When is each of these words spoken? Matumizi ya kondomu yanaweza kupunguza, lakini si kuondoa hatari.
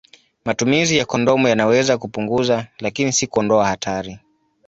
Matumizi 0.45 0.97
ya 0.97 1.05
kondomu 1.05 1.47
yanaweza 1.47 1.97
kupunguza, 1.97 2.67
lakini 2.79 3.13
si 3.13 3.27
kuondoa 3.27 3.67
hatari. 3.67 4.19